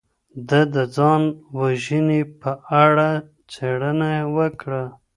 [0.49, 1.21] ده د ځان
[1.59, 2.51] وژنې په
[2.83, 3.09] اړه
[3.51, 4.83] څیړنه وکړه.